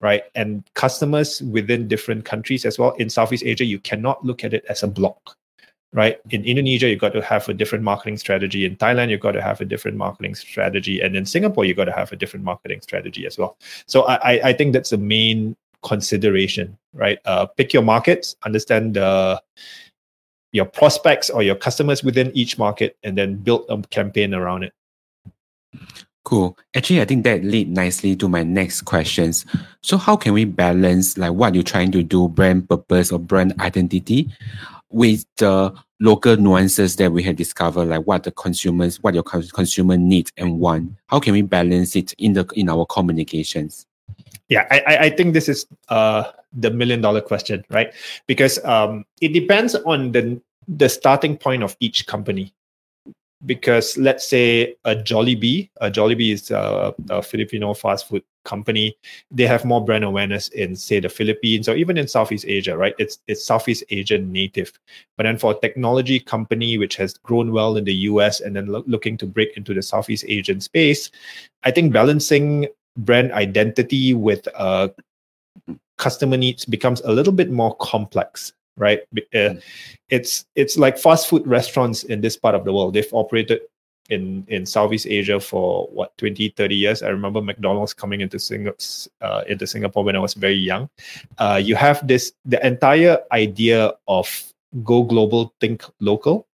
right? 0.00 0.24
And 0.34 0.68
customers 0.74 1.42
within 1.42 1.88
different 1.88 2.24
countries 2.24 2.64
as 2.64 2.78
well. 2.78 2.92
In 2.92 3.10
Southeast 3.10 3.44
Asia, 3.44 3.64
you 3.64 3.80
cannot 3.80 4.24
look 4.24 4.44
at 4.44 4.54
it 4.54 4.64
as 4.68 4.82
a 4.82 4.88
block 4.88 5.36
right? 5.94 6.18
In 6.30 6.44
Indonesia, 6.44 6.88
you've 6.88 6.98
got 6.98 7.12
to 7.12 7.22
have 7.22 7.48
a 7.48 7.54
different 7.54 7.84
marketing 7.84 8.18
strategy. 8.18 8.64
In 8.66 8.76
Thailand, 8.76 9.10
you've 9.10 9.20
got 9.20 9.32
to 9.32 9.40
have 9.40 9.60
a 9.60 9.64
different 9.64 9.96
marketing 9.96 10.34
strategy, 10.34 11.00
and 11.00 11.16
in 11.16 11.24
Singapore, 11.24 11.64
you've 11.64 11.76
got 11.76 11.84
to 11.86 11.92
have 11.92 12.12
a 12.12 12.16
different 12.16 12.44
marketing 12.44 12.80
strategy 12.82 13.26
as 13.26 13.38
well. 13.38 13.56
So 13.86 14.02
I, 14.02 14.50
I 14.50 14.52
think 14.52 14.72
that's 14.72 14.90
the 14.90 14.98
main 14.98 15.56
consideration, 15.82 16.76
right? 16.92 17.18
Uh, 17.24 17.46
pick 17.46 17.72
your 17.72 17.84
markets, 17.84 18.34
understand 18.44 18.94
the 18.94 19.40
your 20.50 20.64
prospects 20.64 21.30
or 21.30 21.42
your 21.42 21.56
customers 21.56 22.02
within 22.02 22.30
each 22.34 22.58
market, 22.58 22.96
and 23.04 23.16
then 23.16 23.36
build 23.36 23.64
a 23.68 23.80
campaign 23.88 24.34
around 24.34 24.64
it. 24.64 24.72
Cool. 26.24 26.56
Actually, 26.74 27.02
I 27.02 27.04
think 27.04 27.22
that 27.24 27.44
lead 27.44 27.68
nicely 27.68 28.16
to 28.16 28.28
my 28.28 28.42
next 28.42 28.82
questions. 28.82 29.44
So, 29.82 29.98
how 29.98 30.16
can 30.16 30.32
we 30.32 30.46
balance 30.46 31.18
like 31.18 31.32
what 31.32 31.54
you're 31.54 31.62
trying 31.62 31.92
to 31.92 32.02
do, 32.02 32.28
brand 32.28 32.68
purpose 32.68 33.12
or 33.12 33.18
brand 33.18 33.52
identity, 33.60 34.32
with 34.94 35.26
the 35.38 35.74
local 35.98 36.36
nuances 36.36 36.94
that 36.96 37.10
we 37.10 37.22
have 37.24 37.34
discovered, 37.34 37.86
like 37.86 38.06
what 38.06 38.22
the 38.22 38.30
consumers, 38.30 39.02
what 39.02 39.12
your 39.12 39.24
consumer 39.24 39.96
needs 39.96 40.32
and 40.36 40.60
want. 40.60 40.92
How 41.08 41.18
can 41.18 41.32
we 41.32 41.42
balance 41.42 41.96
it 41.96 42.12
in 42.14 42.34
the 42.34 42.46
in 42.54 42.68
our 42.68 42.86
communications? 42.86 43.86
Yeah, 44.48 44.66
I, 44.70 44.96
I 45.06 45.10
think 45.10 45.34
this 45.34 45.48
is 45.48 45.66
uh, 45.88 46.30
the 46.52 46.70
million 46.70 47.00
dollar 47.00 47.20
question, 47.20 47.64
right? 47.70 47.92
Because 48.28 48.64
um, 48.64 49.04
it 49.20 49.32
depends 49.32 49.74
on 49.74 50.12
the 50.12 50.40
the 50.68 50.88
starting 50.88 51.36
point 51.36 51.64
of 51.64 51.76
each 51.80 52.06
company 52.06 52.54
because 53.46 53.96
let's 53.98 54.26
say 54.26 54.76
a 54.84 54.94
Jollibee, 54.94 55.70
a 55.80 55.90
Jollibee 55.90 56.32
is 56.32 56.50
a, 56.50 56.94
a, 57.10 57.22
Filipino 57.22 57.74
fast 57.74 58.08
food 58.08 58.22
company. 58.44 58.96
They 59.30 59.46
have 59.46 59.64
more 59.64 59.84
brand 59.84 60.04
awareness 60.04 60.48
in 60.48 60.76
say 60.76 61.00
the 61.00 61.08
Philippines 61.08 61.68
or 61.68 61.76
even 61.76 61.98
in 61.98 62.08
Southeast 62.08 62.44
Asia, 62.46 62.76
right? 62.76 62.94
It's 62.98 63.18
it's 63.26 63.44
Southeast 63.44 63.84
Asian 63.90 64.32
native. 64.32 64.72
But 65.16 65.24
then 65.24 65.38
for 65.38 65.52
a 65.52 65.60
technology 65.60 66.20
company 66.20 66.78
which 66.78 66.96
has 66.96 67.14
grown 67.14 67.52
well 67.52 67.76
in 67.76 67.84
the 67.84 67.94
US 68.10 68.40
and 68.40 68.54
then 68.56 68.66
lo- 68.66 68.84
looking 68.86 69.16
to 69.18 69.26
break 69.26 69.56
into 69.56 69.74
the 69.74 69.82
Southeast 69.82 70.24
Asian 70.28 70.60
space, 70.60 71.10
I 71.62 71.70
think 71.70 71.92
balancing 71.92 72.68
brand 72.96 73.32
identity 73.32 74.14
with 74.14 74.46
uh, 74.54 74.88
customer 75.98 76.36
needs 76.36 76.64
becomes 76.64 77.00
a 77.02 77.12
little 77.12 77.32
bit 77.32 77.50
more 77.50 77.76
complex 77.76 78.52
right? 78.76 79.00
Uh, 79.34 79.54
it's 80.08 80.46
it's 80.54 80.76
like 80.76 80.98
fast 80.98 81.28
food 81.28 81.46
restaurants 81.46 82.04
in 82.04 82.20
this 82.20 82.36
part 82.36 82.54
of 82.54 82.64
the 82.64 82.72
world. 82.72 82.94
They've 82.94 83.12
operated 83.12 83.60
in 84.10 84.44
in 84.48 84.66
southeast 84.66 85.06
asia 85.06 85.40
for 85.40 85.86
what 85.86 86.16
20 86.18 86.50
30 86.50 86.74
years? 86.74 87.02
I 87.02 87.08
remember 87.08 87.40
mcdonald's 87.40 87.94
coming 87.94 88.20
into 88.20 88.38
singapore 88.38 88.76
uh, 89.22 89.44
into 89.48 89.66
singapore 89.66 90.04
when 90.04 90.14
i 90.14 90.18
was 90.18 90.34
very 90.34 90.58
young. 90.58 90.90
Uh, 91.38 91.58
you 91.62 91.74
have 91.74 92.06
this 92.06 92.32
the 92.44 92.64
entire 92.66 93.18
idea 93.32 93.94
of 94.06 94.28
go 94.82 95.02
global 95.04 95.54
think 95.58 95.84
local 96.00 96.46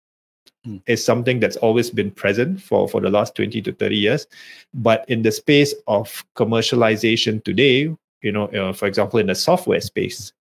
hmm. 0.65 0.77
is 0.87 1.05
something 1.05 1.41
that's 1.41 1.57
always 1.57 1.91
been 1.91 2.12
present 2.12 2.62
for 2.62 2.89
for 2.89 3.00
the 3.00 3.11
last 3.11 3.35
20 3.35 3.61
to 3.62 3.73
30 3.73 3.97
years. 3.97 4.27
But 4.73 5.05
in 5.09 5.23
the 5.23 5.33
space 5.33 5.75
of 5.89 6.25
commercialization 6.37 7.43
today 7.43 7.91
you 8.23 8.33
know, 8.33 8.47
uh, 8.47 8.73
for 8.73 8.87
example, 8.87 9.19
in 9.19 9.27
the 9.27 9.35
software 9.35 9.81
space, 9.81 10.33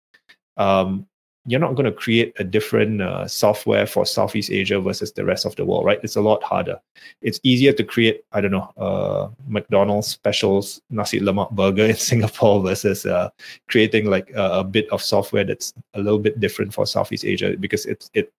um, 0.58 1.08
you're 1.46 1.60
not 1.60 1.75
going 1.75 1.86
to 1.86 1.91
create 1.91 2.34
a 2.38 2.43
different 2.43 3.01
uh, 3.01 3.27
software 3.27 3.86
for 3.86 4.05
Southeast 4.05 4.51
Asia 4.51 4.79
versus 4.79 5.12
the 5.13 5.25
rest 5.25 5.46
of 5.46 5.55
the 5.55 5.65
world, 5.65 5.86
right? 5.86 6.00
It's 6.03 6.15
a 6.15 6.22
lot 6.22 6.43
harder. 6.43 6.79
It's 7.22 7.39
easier 7.43 7.74
to 7.74 7.84
create, 7.84 8.24
I 8.31 8.41
don't 8.41 8.51
know, 8.51 8.72
uh, 8.77 9.29
McDonald's 9.48 10.08
specials 10.08 10.81
nasi 10.89 11.19
lemak 11.19 11.51
burger 11.51 11.86
in 11.86 11.96
Singapore 12.12 12.62
versus 12.62 13.05
uh, 13.05 13.29
creating 13.69 14.10
like 14.10 14.29
a, 14.31 14.60
a, 14.60 14.63
bit 14.63 14.89
of 14.91 15.01
software 15.01 15.43
that's 15.43 15.74
a 15.93 16.00
little 16.00 16.19
bit 16.19 16.39
different 16.39 16.74
for 16.74 16.86
Southeast 16.86 17.25
Asia 17.25 17.55
because 17.58 17.86
it 17.86 18.10
it 18.13 18.31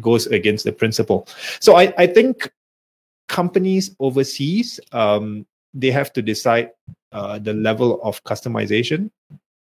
goes 0.00 0.26
against 0.26 0.64
the 0.64 0.72
principle. 0.72 1.26
So 1.60 1.76
I 1.76 1.94
I 1.96 2.06
think 2.06 2.50
companies 3.28 3.94
overseas 4.00 4.80
um, 4.92 5.46
they 5.74 5.90
have 5.90 6.12
to 6.12 6.22
decide 6.22 6.70
uh, 7.12 7.38
the 7.38 7.54
level 7.54 8.00
of 8.02 8.22
customization. 8.24 9.10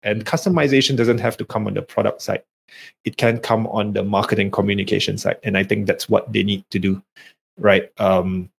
And 0.03 0.25
customization 0.25 0.97
doesn't 0.97 1.19
have 1.19 1.37
to 1.37 1.45
come 1.45 1.67
on 1.67 1.75
the 1.75 1.83
product 1.83 2.23
side. 2.23 2.43
It 3.05 3.17
can 3.17 3.39
come 3.39 3.67
on 3.69 3.93
the 3.93 4.03
marketing 4.03 4.51
communication 4.51 5.19
side. 5.19 5.39
And 5.43 5.57
I 5.57 5.65
think 5.65 5.87
that's 5.87 6.09
what 6.09 6.33
they 6.33 6.43
need 6.43 6.65
to 6.71 6.79
do, 6.79 7.03
right? 7.59 7.91
Um, 7.99 8.51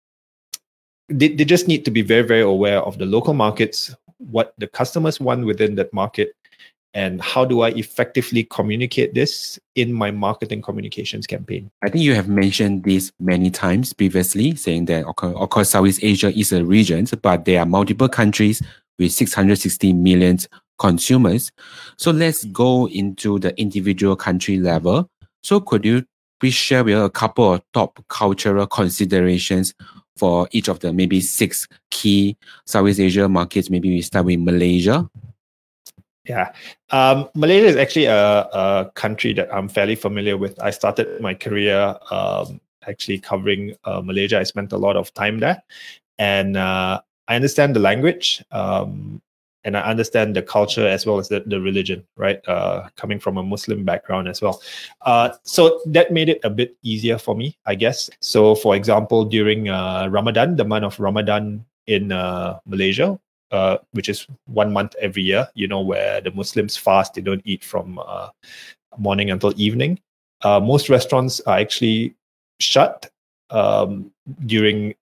they, 1.10 1.30
they 1.30 1.46
just 1.46 1.68
need 1.68 1.86
to 1.86 1.92
be 1.92 2.02
very, 2.02 2.24
very 2.24 2.42
aware 2.42 2.82
of 2.82 2.98
the 2.98 3.06
local 3.06 3.34
markets, 3.34 3.96
what 4.18 4.54
the 4.58 4.68
customers 4.68 5.20
want 5.20 5.46
within 5.46 5.76
that 5.76 5.94
market, 5.94 6.36
and 6.94 7.22
how 7.22 7.46
do 7.46 7.62
I 7.62 7.70
effectively 7.70 8.44
communicate 8.44 9.14
this 9.14 9.58
in 9.76 9.94
my 9.94 10.12
marketing 10.12 10.62
communications 10.62 11.26
campaign? 11.26 11.72
I 11.82 11.90
think 11.90 12.04
you 12.04 12.14
have 12.16 12.28
mentioned 12.28 12.84
this 12.84 13.12
many 13.20 13.50
times 13.50 13.94
previously, 13.94 14.56
saying 14.56 14.86
that 14.86 15.06
of 15.06 15.50
course 15.50 15.70
Southeast 15.70 16.04
Asia 16.04 16.38
is 16.38 16.52
a 16.52 16.66
region, 16.66 17.08
but 17.22 17.46
there 17.46 17.62
are 17.62 17.66
multiple 17.66 18.10
countries 18.10 18.62
with 19.00 19.12
660 19.14 19.94
million 19.94 20.38
consumers. 20.82 21.52
So 21.98 22.10
let's 22.12 22.44
go 22.46 22.88
into 22.88 23.38
the 23.38 23.54
individual 23.62 24.16
country 24.16 24.58
level. 24.58 25.08
So 25.44 25.62
could 25.62 25.86
you 25.86 26.04
please 26.40 26.56
share 26.56 26.84
with 26.84 26.98
a 26.98 27.10
couple 27.10 27.54
of 27.54 27.62
top 27.72 28.04
cultural 28.10 28.66
considerations 28.66 29.76
for 30.18 30.50
each 30.52 30.68
of 30.68 30.80
the 30.80 30.92
maybe 30.92 31.22
six 31.22 31.68
key 31.92 32.36
Southeast 32.66 33.00
Asia 33.00 33.30
markets? 33.30 33.70
Maybe 33.70 33.90
we 33.90 34.02
start 34.02 34.26
with 34.26 34.40
Malaysia. 34.40 35.08
Yeah, 36.26 36.54
um, 36.90 37.30
Malaysia 37.36 37.66
is 37.66 37.78
actually 37.78 38.06
a, 38.06 38.46
a, 38.54 38.92
country 38.94 39.34
that 39.34 39.54
I'm 39.54 39.68
fairly 39.68 39.96
familiar 39.96 40.38
with. 40.38 40.54
I 40.62 40.70
started 40.70 41.20
my 41.20 41.34
career 41.34 41.98
um, 42.12 42.62
actually 42.88 43.18
covering 43.18 43.74
uh, 43.86 44.02
Malaysia. 44.02 44.40
I 44.40 44.44
spent 44.44 44.72
a 44.72 44.78
lot 44.78 44.96
of 44.96 45.12
time 45.14 45.40
there, 45.40 45.64
and 46.20 46.58
uh, 46.58 47.02
I 47.28 47.36
understand 47.36 47.76
the 47.76 47.82
language, 47.82 48.44
um, 48.52 49.22
and 49.64 49.78
I 49.78 49.82
understand 49.82 50.36
the 50.36 50.42
culture 50.42 50.88
as 50.88 51.06
well 51.06 51.20
as 51.20 51.30
the, 51.30 51.42
the 51.46 51.60
religion. 51.60 52.04
Right, 52.18 52.40
uh, 52.48 52.90
coming 52.96 53.20
from 53.20 53.38
a 53.38 53.44
Muslim 53.44 53.86
background 53.86 54.28
as 54.28 54.42
well, 54.42 54.62
uh, 55.02 55.30
so 55.44 55.82
that 55.86 56.12
made 56.12 56.30
it 56.30 56.40
a 56.44 56.50
bit 56.50 56.76
easier 56.84 57.18
for 57.18 57.36
me, 57.36 57.58
I 57.66 57.76
guess. 57.76 58.10
So, 58.20 58.56
for 58.56 58.76
example, 58.76 59.26
during 59.26 59.70
uh, 59.70 60.08
Ramadan, 60.10 60.56
the 60.56 60.66
month 60.66 60.86
of 60.86 61.00
Ramadan 61.00 61.66
in 61.88 62.12
uh, 62.12 62.60
Malaysia, 62.66 63.20
uh, 63.52 63.78
which 63.92 64.10
is 64.10 64.28
one 64.46 64.72
month 64.72 64.96
every 65.00 65.24
year, 65.24 65.48
you 65.56 65.68
know, 65.68 65.82
where 65.82 66.22
the 66.22 66.32
Muslims 66.32 66.78
fast, 66.78 67.14
they 67.14 67.22
don't 67.22 67.42
eat 67.46 67.64
from 67.64 68.00
uh, 68.00 68.30
morning 68.98 69.32
until 69.32 69.54
evening. 69.58 70.00
Most 70.44 70.90
restaurants 70.90 71.40
are 71.42 71.60
actually 71.60 72.16
shut 72.60 73.10
um, 73.50 74.12
during 74.46 74.96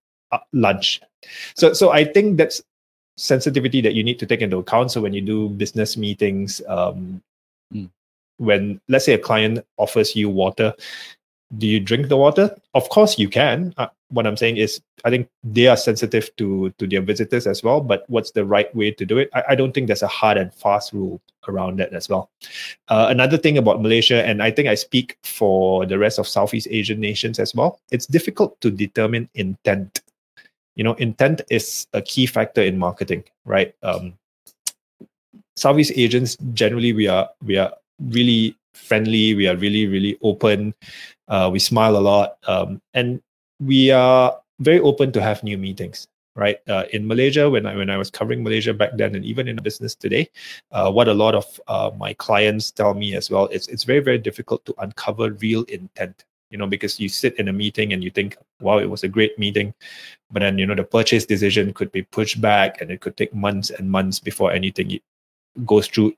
lunch. 0.53 1.01
So, 1.55 1.73
so 1.73 1.91
I 1.91 2.03
think 2.03 2.37
that's 2.37 2.61
sensitivity 3.19 3.81
that 3.81 3.93
you 3.93 4.03
need 4.03 4.17
to 4.19 4.25
take 4.25 4.41
into 4.41 4.57
account. 4.57 4.91
So 4.91 5.01
when 5.01 5.13
you 5.13 5.21
do 5.21 5.49
business 5.49 5.97
meetings, 5.97 6.61
um, 6.67 7.21
mm. 7.73 7.89
when 8.37 8.79
let's 8.87 9.05
say 9.05 9.13
a 9.13 9.19
client 9.19 9.65
offers 9.77 10.15
you 10.15 10.29
water, 10.29 10.73
do 11.57 11.67
you 11.67 11.79
drink 11.79 12.07
the 12.07 12.17
water? 12.17 12.55
Of 12.73 12.89
course 12.89 13.19
you 13.19 13.27
can. 13.27 13.73
Uh, 13.77 13.87
what 14.09 14.25
I'm 14.25 14.37
saying 14.37 14.57
is, 14.57 14.81
I 15.03 15.09
think 15.09 15.27
they 15.43 15.67
are 15.67 15.77
sensitive 15.77 16.35
to 16.37 16.71
to 16.77 16.87
their 16.87 17.01
visitors 17.01 17.45
as 17.45 17.61
well. 17.61 17.81
But 17.81 18.05
what's 18.07 18.31
the 18.31 18.45
right 18.45 18.73
way 18.73 18.91
to 18.91 19.05
do 19.05 19.17
it? 19.17 19.29
I, 19.33 19.43
I 19.49 19.55
don't 19.55 19.73
think 19.73 19.87
there's 19.87 20.03
a 20.03 20.07
hard 20.07 20.37
and 20.37 20.53
fast 20.53 20.93
rule 20.93 21.19
around 21.47 21.79
that 21.79 21.93
as 21.93 22.07
well. 22.07 22.29
Uh, 22.87 23.07
another 23.09 23.37
thing 23.37 23.57
about 23.57 23.81
Malaysia, 23.81 24.25
and 24.25 24.41
I 24.41 24.51
think 24.51 24.67
I 24.67 24.75
speak 24.75 25.17
for 25.23 25.85
the 25.85 25.97
rest 25.97 26.19
of 26.19 26.27
Southeast 26.27 26.67
Asian 26.71 26.99
nations 26.99 27.39
as 27.39 27.53
well. 27.53 27.79
It's 27.91 28.05
difficult 28.05 28.59
to 28.61 28.71
determine 28.71 29.29
intent. 29.35 30.01
You 30.75 30.83
know, 30.83 30.93
intent 30.93 31.41
is 31.49 31.87
a 31.93 32.01
key 32.01 32.25
factor 32.25 32.61
in 32.61 32.77
marketing, 32.77 33.23
right? 33.45 33.73
Um, 33.83 34.13
Southeast 35.55 35.91
Asians 35.95 36.37
generally 36.53 36.93
we 36.93 37.07
are 37.07 37.29
we 37.43 37.57
are 37.57 37.73
really 37.99 38.55
friendly. 38.73 39.35
We 39.35 39.47
are 39.47 39.57
really 39.57 39.87
really 39.87 40.17
open. 40.21 40.73
Uh, 41.27 41.49
we 41.51 41.59
smile 41.59 41.97
a 41.97 41.99
lot, 41.99 42.37
um, 42.47 42.81
and 42.93 43.21
we 43.59 43.91
are 43.91 44.39
very 44.59 44.79
open 44.79 45.11
to 45.11 45.21
have 45.21 45.43
new 45.43 45.57
meetings 45.57 46.07
right 46.35 46.59
uh, 46.69 46.83
in 46.93 47.07
malaysia 47.07 47.49
when 47.49 47.65
I, 47.65 47.75
when 47.75 47.89
I 47.89 47.97
was 47.97 48.09
covering 48.09 48.43
malaysia 48.43 48.73
back 48.73 48.91
then 48.95 49.15
and 49.15 49.25
even 49.25 49.47
in 49.47 49.55
business 49.57 49.95
today 49.95 50.29
uh, 50.71 50.91
what 50.91 51.07
a 51.07 51.13
lot 51.13 51.35
of 51.35 51.45
uh, 51.67 51.91
my 51.97 52.13
clients 52.13 52.71
tell 52.71 52.93
me 52.93 53.15
as 53.15 53.29
well 53.29 53.47
is 53.47 53.67
it's 53.67 53.83
very 53.83 53.99
very 53.99 54.17
difficult 54.17 54.63
to 54.65 54.75
uncover 54.79 55.31
real 55.31 55.63
intent 55.63 56.25
you 56.49 56.57
know 56.57 56.67
because 56.67 56.99
you 56.99 57.09
sit 57.09 57.37
in 57.39 57.47
a 57.47 57.53
meeting 57.53 57.93
and 57.93 58.03
you 58.03 58.09
think 58.09 58.37
wow 58.61 58.77
it 58.77 58.89
was 58.89 59.03
a 59.03 59.07
great 59.07 59.37
meeting 59.37 59.73
but 60.31 60.39
then 60.39 60.57
you 60.57 60.65
know 60.65 60.75
the 60.75 60.83
purchase 60.83 61.25
decision 61.25 61.73
could 61.73 61.91
be 61.91 62.01
pushed 62.01 62.41
back 62.41 62.81
and 62.81 62.91
it 62.91 63.01
could 63.01 63.15
take 63.17 63.33
months 63.33 63.69
and 63.69 63.89
months 63.89 64.19
before 64.19 64.51
anything 64.51 64.99
goes 65.65 65.87
through 65.87 66.13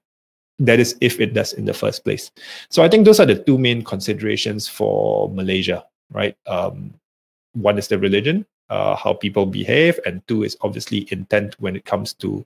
that 0.60 0.80
is 0.80 0.96
if 1.02 1.20
it 1.20 1.34
does 1.34 1.54
in 1.54 1.66
the 1.66 1.74
first 1.74 2.04
place 2.04 2.32
so 2.70 2.84
i 2.84 2.88
think 2.88 3.06
those 3.06 3.20
are 3.20 3.26
the 3.26 3.36
two 3.36 3.58
main 3.58 3.84
considerations 3.84 4.68
for 4.68 5.30
malaysia 5.30 5.84
right 6.12 6.38
um, 6.48 6.94
one 7.54 7.78
is 7.78 7.88
the 7.88 8.00
religion, 8.00 8.46
uh, 8.70 8.96
how 8.96 9.14
people 9.14 9.46
behave, 9.46 10.00
and 10.06 10.26
two 10.28 10.44
is 10.44 10.58
obviously 10.62 11.08
intent 11.12 11.56
when 11.60 11.76
it 11.76 11.86
comes 11.86 12.14
to 12.16 12.46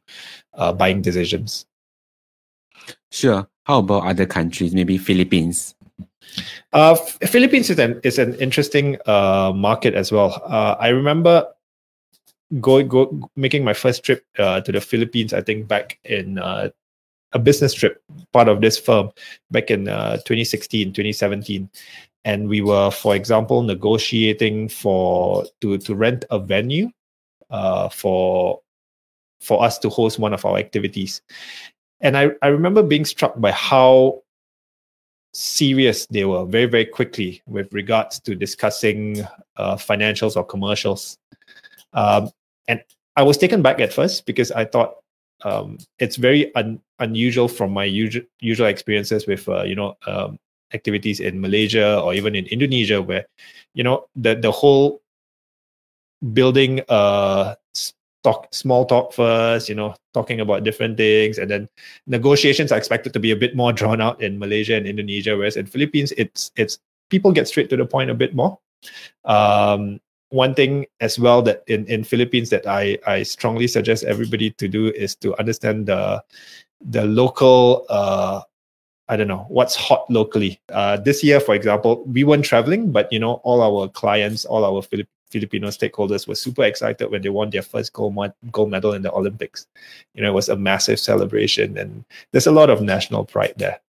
uh, 0.56 0.74
buying 0.74 1.02
decisions. 1.02 1.66
Sure. 3.12 3.48
How 3.64 3.80
about 3.80 4.06
other 4.06 4.26
countries? 4.26 4.74
Maybe 4.74 4.98
Philippines. 4.98 5.76
Uh, 6.74 6.96
Philippines 6.96 7.70
is 7.70 7.80
an 7.80 8.00
is 8.04 8.20
an 8.20 8.36
interesting 8.36 8.98
uh, 9.06 9.52
market 9.56 9.94
as 9.94 10.12
well. 10.12 10.42
Uh, 10.46 10.76
I 10.80 10.90
remember 10.90 11.48
going 12.60 12.88
go 12.88 13.30
making 13.36 13.64
my 13.64 13.74
first 13.74 14.04
trip 14.04 14.26
uh, 14.38 14.62
to 14.62 14.72
the 14.72 14.82
Philippines. 14.82 15.34
I 15.34 15.42
think 15.42 15.68
back 15.68 16.00
in 16.04 16.38
uh, 16.38 16.70
a 17.34 17.40
business 17.40 17.74
trip, 17.74 18.04
part 18.34 18.48
of 18.48 18.62
this 18.62 18.78
firm, 18.78 19.12
back 19.52 19.72
in 19.72 19.88
uh, 19.88 20.18
2016, 20.18 20.94
2017 20.94 21.70
and 22.26 22.50
we 22.50 22.60
were, 22.60 22.90
for 22.90 23.16
example, 23.16 23.62
negotiating 23.62 24.68
for 24.68 25.46
to 25.62 25.78
to 25.78 25.96
rent 25.96 26.26
a 26.32 26.40
venue 26.40 26.90
for 27.92 28.60
for 29.40 29.64
us 29.64 29.78
to 29.80 29.90
host 29.90 30.20
one 30.20 30.34
of 30.34 30.44
our 30.46 30.58
activities. 30.58 31.22
And 32.02 32.18
I, 32.18 32.32
I 32.42 32.48
remember 32.48 32.84
being 32.84 33.06
struck 33.06 33.40
by 33.40 33.52
how 33.52 34.24
serious 35.36 36.06
they 36.08 36.24
were 36.24 36.46
very, 36.46 36.66
very 36.66 36.86
quickly 36.86 37.42
with 37.46 37.72
regards 37.74 38.20
to 38.22 38.36
discussing 38.36 39.22
uh, 39.58 39.76
financials 39.76 40.38
or 40.38 40.46
commercials. 40.46 41.18
Um, 41.94 42.30
and 42.68 42.82
I 43.16 43.24
was 43.24 43.38
taken 43.38 43.62
back 43.62 43.80
at 43.80 43.92
first 43.92 44.26
because 44.26 44.52
I 44.52 44.66
thought 44.66 44.96
um, 45.44 45.78
it's 46.00 46.16
very 46.16 46.56
un- 46.56 46.80
unusual 47.00 47.48
from 47.48 47.72
my 47.74 47.84
usual 47.84 48.24
usual 48.40 48.68
experiences 48.68 49.28
with 49.28 49.48
uh, 49.50 49.64
you 49.64 49.76
know 49.76 49.98
um, 50.08 50.40
activities 50.74 51.20
in 51.20 51.42
Malaysia 51.42 52.00
or 52.00 52.14
even 52.14 52.36
in 52.36 52.46
Indonesia, 52.48 53.02
where 53.02 53.26
you 53.74 53.84
know 53.84 54.08
the 54.16 54.36
the 54.36 54.52
whole 54.52 55.02
building 56.34 56.82
uh 56.88 57.54
talk 58.26 58.50
small 58.50 58.86
talk 58.86 59.14
first, 59.14 59.70
you 59.70 59.76
know, 59.78 59.94
talking 60.14 60.42
about 60.42 60.66
different 60.66 60.98
things, 60.98 61.38
and 61.38 61.50
then 61.50 61.70
negotiations 62.10 62.74
are 62.74 62.78
expected 62.78 63.14
to 63.14 63.22
be 63.22 63.30
a 63.30 63.36
bit 63.38 63.56
more 63.56 63.72
drawn 63.72 64.02
out 64.02 64.18
in 64.22 64.42
Malaysia 64.42 64.76
and 64.76 64.90
Indonesia, 64.90 65.38
whereas 65.38 65.56
in 65.56 65.70
Philippines, 65.70 66.12
it's 66.18 66.50
it's 66.58 66.82
people 67.14 67.32
get 67.32 67.48
straight 67.48 67.70
to 67.70 67.78
the 67.78 67.86
point 67.86 68.10
a 68.10 68.18
bit 68.18 68.34
more. 68.34 68.58
Um, 69.24 70.02
one 70.30 70.54
thing 70.54 70.86
as 71.00 71.20
well 71.20 71.42
that 71.44 71.64
in, 71.68 71.86
in 71.86 72.04
Philippines 72.04 72.50
that 72.50 72.68
I, 72.68 72.98
I 73.06 73.24
strongly 73.24 73.68
suggest 73.68 74.04
everybody 74.04 74.52
to 74.58 74.68
do 74.68 74.90
is 74.90 75.16
to 75.22 75.38
understand 75.38 75.86
the 75.86 76.24
the 76.82 77.06
local 77.06 77.86
uh, 77.90 78.42
I 79.08 79.16
don't 79.16 79.28
know 79.28 79.46
what's 79.50 79.76
hot 79.76 80.10
locally. 80.10 80.60
Uh, 80.70 80.98
this 80.98 81.24
year, 81.24 81.40
for 81.40 81.54
example, 81.54 82.04
we 82.06 82.24
weren't 82.24 82.44
traveling, 82.46 82.92
but 82.92 83.12
you 83.14 83.20
know 83.20 83.40
all 83.46 83.62
our 83.62 83.88
clients, 83.88 84.46
all 84.46 84.66
our 84.66 84.82
Filip- 84.82 85.15
Filipino 85.36 85.68
stakeholders 85.68 86.30
were 86.30 86.36
super 86.36 86.64
excited 86.64 87.12
when 87.12 87.22
they 87.22 87.28
won 87.28 87.50
their 87.50 87.62
first 87.62 87.92
gold, 87.92 88.16
gold 88.54 88.72
medal 88.72 88.94
in 88.94 89.02
the 89.02 89.12
Olympics. 89.12 89.68
You 90.14 90.24
know, 90.24 90.30
it 90.30 90.34
was 90.34 90.48
a 90.48 90.56
massive 90.56 90.98
celebration, 90.98 91.78
and 91.78 92.06
there's 92.32 92.48
a 92.48 92.56
lot 92.56 92.70
of 92.70 92.82
national 92.82 93.26
pride 93.26 93.54
there. 93.58 93.82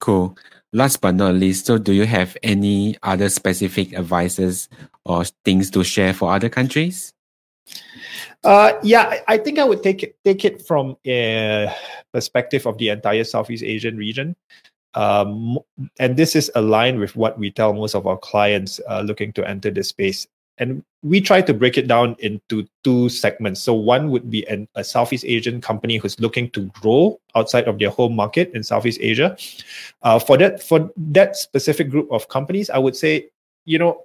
Cool. 0.00 0.36
Last 0.74 1.00
but 1.00 1.14
not 1.14 1.34
least, 1.34 1.64
so 1.64 1.78
do 1.78 1.94
you 1.94 2.04
have 2.04 2.36
any 2.42 2.98
other 3.02 3.30
specific 3.30 3.94
advices 3.94 4.68
or 5.06 5.24
things 5.46 5.70
to 5.70 5.82
share 5.82 6.12
for 6.12 6.30
other 6.30 6.50
countries? 6.50 7.14
Uh, 8.44 8.72
yeah, 8.82 9.24
I 9.26 9.38
think 9.38 9.58
I 9.58 9.64
would 9.64 9.82
take 9.82 10.02
it, 10.02 10.16
take 10.24 10.44
it 10.44 10.60
from 10.60 10.98
a 11.06 11.72
perspective 12.12 12.66
of 12.66 12.76
the 12.76 12.90
entire 12.90 13.24
Southeast 13.24 13.64
Asian 13.64 13.96
region. 13.96 14.36
Um, 14.94 15.58
and 15.98 16.16
this 16.16 16.34
is 16.34 16.50
aligned 16.54 16.98
with 16.98 17.14
what 17.16 17.38
we 17.38 17.50
tell 17.50 17.72
most 17.72 17.94
of 17.94 18.06
our 18.06 18.18
clients 18.18 18.80
uh, 18.88 19.02
looking 19.02 19.32
to 19.34 19.48
enter 19.48 19.70
this 19.70 19.88
space. 19.88 20.26
And 20.60 20.82
we 21.02 21.20
try 21.20 21.40
to 21.42 21.54
break 21.54 21.78
it 21.78 21.86
down 21.86 22.16
into 22.18 22.66
two 22.82 23.08
segments. 23.08 23.62
So 23.62 23.74
one 23.74 24.10
would 24.10 24.28
be 24.28 24.44
an, 24.48 24.66
a 24.74 24.82
Southeast 24.82 25.24
Asian 25.24 25.60
company 25.60 25.98
who's 25.98 26.18
looking 26.18 26.50
to 26.50 26.62
grow 26.80 27.20
outside 27.36 27.68
of 27.68 27.78
their 27.78 27.90
home 27.90 28.16
market 28.16 28.50
in 28.54 28.64
Southeast 28.64 28.98
Asia. 29.00 29.36
Uh, 30.02 30.18
for 30.18 30.36
that 30.38 30.60
for 30.60 30.90
that 30.96 31.36
specific 31.36 31.90
group 31.90 32.10
of 32.10 32.28
companies, 32.28 32.70
I 32.70 32.78
would 32.78 32.96
say, 32.96 33.28
you 33.66 33.78
know, 33.78 34.04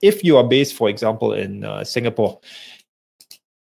if 0.00 0.24
you 0.24 0.36
are 0.36 0.44
based, 0.44 0.74
for 0.74 0.88
example, 0.88 1.32
in 1.32 1.64
uh, 1.64 1.84
Singapore, 1.84 2.40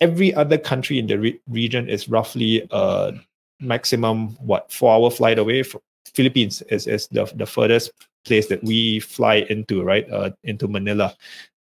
every 0.01 0.34
other 0.34 0.58
country 0.58 1.00
in 1.00 1.08
the 1.08 1.19
re- 1.19 1.39
region 1.50 1.89
is 1.89 2.10
roughly 2.10 2.67
a 2.72 3.13
maximum 3.59 4.29
what 4.45 4.71
four 4.71 4.93
hour 4.93 5.11
flight 5.11 5.39
away. 5.39 5.63
From 5.63 5.81
Philippines 6.13 6.61
is, 6.69 6.87
is 6.87 7.07
the, 7.07 7.31
the 7.35 7.45
furthest 7.45 7.91
place 8.25 8.47
that 8.47 8.63
we 8.63 8.99
fly 8.99 9.45
into, 9.49 9.83
right? 9.83 10.09
Uh, 10.09 10.31
into 10.43 10.67
Manila. 10.67 11.15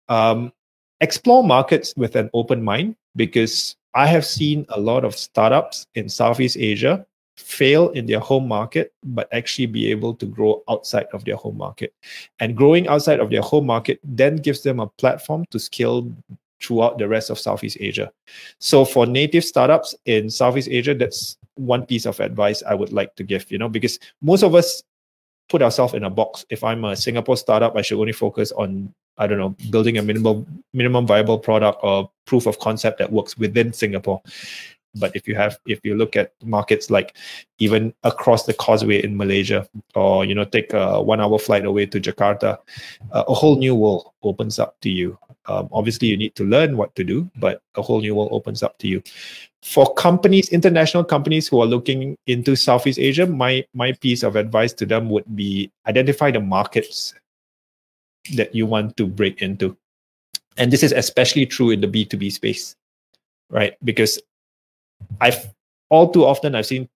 Um, 0.08 0.52
explore 1.00 1.44
markets 1.44 1.94
with 1.96 2.16
an 2.16 2.30
open 2.32 2.62
mind 2.62 2.96
because 3.16 3.76
I 3.94 4.06
have 4.06 4.24
seen 4.24 4.66
a 4.70 4.80
lot 4.80 5.04
of 5.04 5.16
startups 5.16 5.86
in 5.94 6.08
Southeast 6.08 6.56
Asia 6.58 7.06
fail 7.36 7.90
in 7.90 8.06
their 8.06 8.20
home 8.20 8.48
market, 8.48 8.92
but 9.04 9.28
actually 9.32 9.66
be 9.66 9.90
able 9.90 10.14
to 10.14 10.26
grow 10.26 10.62
outside 10.68 11.06
of 11.12 11.24
their 11.24 11.36
home 11.36 11.56
market. 11.56 11.92
And 12.40 12.56
growing 12.56 12.88
outside 12.88 13.20
of 13.20 13.30
their 13.30 13.42
home 13.42 13.66
market 13.66 14.00
then 14.02 14.36
gives 14.36 14.62
them 14.62 14.80
a 14.80 14.86
platform 14.86 15.44
to 15.50 15.58
scale 15.58 16.10
throughout 16.66 16.98
the 16.98 17.06
rest 17.06 17.30
of 17.30 17.38
Southeast 17.38 17.76
Asia. 17.80 18.10
So 18.58 18.84
for 18.84 19.06
native 19.06 19.44
startups 19.44 19.94
in 20.04 20.28
Southeast 20.28 20.68
Asia, 20.68 20.94
that's 20.94 21.38
one 21.54 21.86
piece 21.86 22.06
of 22.06 22.18
advice 22.20 22.62
I 22.66 22.74
would 22.74 22.92
like 22.92 23.14
to 23.16 23.22
give, 23.22 23.50
you 23.50 23.58
know, 23.58 23.68
because 23.68 23.98
most 24.20 24.42
of 24.42 24.54
us 24.54 24.82
put 25.48 25.62
ourselves 25.62 25.94
in 25.94 26.04
a 26.04 26.10
box. 26.10 26.44
If 26.50 26.64
I'm 26.64 26.84
a 26.84 26.96
Singapore 26.96 27.36
startup, 27.36 27.76
I 27.76 27.82
should 27.82 28.00
only 28.00 28.12
focus 28.12 28.52
on, 28.52 28.92
I 29.16 29.26
don't 29.26 29.38
know, 29.38 29.54
building 29.70 29.98
a 29.98 30.02
minimum 30.02 30.64
minimum 30.74 31.06
viable 31.06 31.38
product 31.38 31.78
or 31.82 32.10
proof 32.26 32.46
of 32.46 32.58
concept 32.58 32.98
that 32.98 33.12
works 33.12 33.38
within 33.38 33.72
Singapore. 33.72 34.20
But 34.98 35.14
if 35.14 35.28
you 35.28 35.34
have, 35.34 35.58
if 35.66 35.80
you 35.84 35.94
look 35.94 36.16
at 36.16 36.32
markets 36.42 36.90
like 36.90 37.16
even 37.58 37.92
across 38.02 38.46
the 38.46 38.54
causeway 38.54 39.04
in 39.04 39.16
Malaysia, 39.16 39.68
or 39.94 40.24
you 40.24 40.34
know, 40.34 40.44
take 40.44 40.72
a 40.72 41.00
one-hour 41.02 41.38
flight 41.38 41.64
away 41.66 41.86
to 41.86 42.00
Jakarta, 42.00 42.58
uh, 43.12 43.24
a 43.28 43.34
whole 43.34 43.56
new 43.56 43.74
world 43.74 44.10
opens 44.22 44.58
up 44.58 44.80
to 44.80 44.90
you. 44.90 45.18
Um, 45.48 45.68
obviously, 45.72 46.08
you 46.08 46.16
need 46.16 46.34
to 46.36 46.44
learn 46.44 46.76
what 46.76 46.94
to 46.96 47.04
do, 47.04 47.30
but 47.36 47.62
a 47.76 47.82
whole 47.82 48.00
new 48.00 48.14
world 48.14 48.30
opens 48.32 48.62
up 48.62 48.78
to 48.78 48.88
you. 48.88 49.02
For 49.62 49.92
companies, 49.94 50.48
international 50.50 51.04
companies 51.04 51.48
who 51.48 51.60
are 51.60 51.66
looking 51.66 52.16
into 52.26 52.56
Southeast 52.56 52.98
Asia, 52.98 53.26
my 53.26 53.64
my 53.74 53.92
piece 53.92 54.22
of 54.22 54.36
advice 54.36 54.72
to 54.74 54.86
them 54.86 55.10
would 55.10 55.24
be 55.36 55.70
identify 55.86 56.30
the 56.30 56.40
markets 56.40 57.14
that 58.34 58.54
you 58.54 58.66
want 58.66 58.96
to 58.96 59.06
break 59.06 59.42
into, 59.42 59.76
and 60.56 60.72
this 60.72 60.82
is 60.82 60.92
especially 60.92 61.46
true 61.46 61.70
in 61.70 61.80
the 61.80 61.88
B 61.88 62.04
two 62.04 62.16
B 62.16 62.30
space, 62.30 62.76
right? 63.50 63.74
Because 63.84 64.20
I've 65.20 65.54
all 65.90 66.10
too 66.10 66.24
often 66.24 66.54
I've 66.54 66.66
seen 66.66 66.88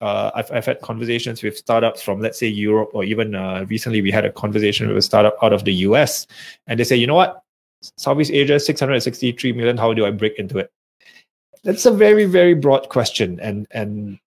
uh, 0.00 0.30
I've, 0.34 0.50
I've 0.52 0.66
had 0.66 0.80
conversations 0.80 1.42
with 1.42 1.56
startups 1.58 2.02
from 2.02 2.20
let's 2.20 2.38
say 2.38 2.46
Europe 2.46 2.90
or 2.92 3.04
even 3.04 3.34
uh, 3.34 3.64
recently 3.68 4.00
we 4.00 4.10
had 4.10 4.24
a 4.24 4.32
conversation 4.32 4.88
with 4.88 4.96
a 4.96 5.02
startup 5.02 5.36
out 5.42 5.52
of 5.52 5.64
the 5.64 5.72
US 5.74 6.26
and 6.66 6.78
they 6.78 6.84
say 6.84 6.96
you 6.96 7.06
know 7.06 7.16
what 7.16 7.42
Southeast 7.96 8.30
Asia 8.30 8.58
663 8.58 9.52
million 9.52 9.76
how 9.76 9.92
do 9.92 10.06
I 10.06 10.10
break 10.10 10.38
into 10.38 10.58
it 10.58 10.70
that's 11.64 11.86
a 11.86 11.92
very 11.92 12.24
very 12.24 12.54
broad 12.54 12.88
question 12.88 13.38
and 13.40 13.66
and 13.70 14.18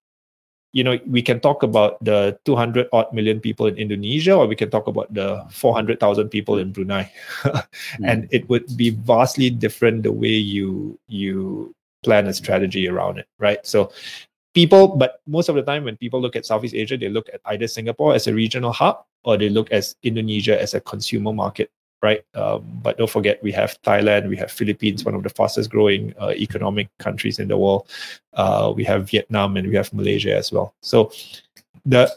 you 0.72 0.82
know 0.84 0.98
we 1.06 1.20
can 1.20 1.40
talk 1.40 1.62
about 1.62 2.02
the 2.04 2.38
200 2.44 2.88
odd 2.92 3.12
million 3.12 3.40
people 3.40 3.66
in 3.66 3.76
Indonesia 3.76 4.34
or 4.34 4.46
we 4.46 4.56
can 4.56 4.70
talk 4.70 4.86
about 4.86 5.12
the 5.12 5.44
400,000 5.50 6.28
people 6.28 6.58
in 6.58 6.72
Brunei 6.72 7.10
mm. 7.42 7.64
and 8.04 8.28
it 8.30 8.48
would 8.48 8.76
be 8.76 8.90
vastly 8.90 9.50
different 9.50 10.02
the 10.02 10.12
way 10.12 10.32
you 10.32 10.98
you 11.08 11.74
plan 12.02 12.26
a 12.26 12.32
strategy 12.32 12.88
around 12.88 13.18
it, 13.18 13.26
right? 13.38 13.64
So 13.66 13.92
people, 14.54 14.88
but 14.88 15.20
most 15.26 15.48
of 15.48 15.54
the 15.54 15.62
time 15.62 15.84
when 15.84 15.96
people 15.96 16.20
look 16.20 16.36
at 16.36 16.46
Southeast 16.46 16.74
Asia, 16.74 16.96
they 16.96 17.08
look 17.08 17.28
at 17.32 17.40
either 17.46 17.66
Singapore 17.66 18.14
as 18.14 18.26
a 18.26 18.34
regional 18.34 18.72
hub 18.72 19.04
or 19.24 19.36
they 19.36 19.48
look 19.48 19.70
as 19.70 19.96
Indonesia 20.02 20.60
as 20.60 20.74
a 20.74 20.80
consumer 20.80 21.32
market, 21.32 21.70
right? 22.02 22.24
Um, 22.34 22.64
but 22.82 22.98
don't 22.98 23.08
forget, 23.08 23.42
we 23.42 23.52
have 23.52 23.80
Thailand, 23.82 24.28
we 24.28 24.36
have 24.36 24.50
Philippines, 24.50 25.04
one 25.04 25.14
of 25.14 25.22
the 25.22 25.30
fastest 25.30 25.70
growing 25.70 26.14
uh, 26.20 26.30
economic 26.30 26.88
countries 26.98 27.38
in 27.38 27.48
the 27.48 27.56
world. 27.56 27.88
Uh, 28.34 28.72
we 28.74 28.84
have 28.84 29.08
Vietnam 29.08 29.56
and 29.56 29.68
we 29.68 29.76
have 29.76 29.92
Malaysia 29.94 30.36
as 30.36 30.52
well. 30.52 30.74
So 30.82 31.12
the 31.86 32.10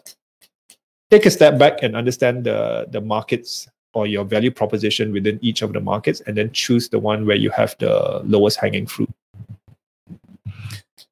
take 1.11 1.25
a 1.25 1.31
step 1.31 1.57
back 1.57 1.83
and 1.83 1.95
understand 1.95 2.43
the 2.43 2.87
the 2.89 3.01
markets 3.01 3.69
or 3.93 4.07
your 4.07 4.25
value 4.25 4.51
proposition 4.51 5.13
within 5.13 5.39
each 5.41 5.61
of 5.61 5.71
the 5.71 5.79
markets, 5.79 6.21
and 6.27 6.35
then 6.35 6.51
choose 6.51 6.89
the 6.89 6.99
one 6.99 7.25
where 7.25 7.37
you 7.37 7.49
have 7.49 7.75
the 7.79 8.21
lowest 8.25 8.59
hanging 8.59 8.85
fruit. 8.85 9.09